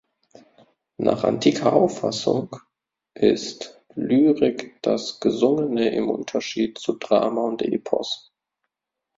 [0.97, 2.55] Nach antiker Auffassung
[3.13, 8.33] ist Lyrik das Gesungene im Unterschied zu Drama und Epos.